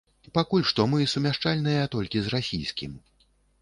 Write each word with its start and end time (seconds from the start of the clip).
Пакуль 0.37 0.65
што 0.71 0.85
мы 0.93 1.05
сумяшчальныя 1.13 1.87
толькі 1.97 2.17
з 2.25 2.37
расійскім. 2.39 3.01